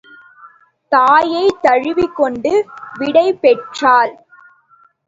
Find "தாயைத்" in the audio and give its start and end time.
0.91-1.61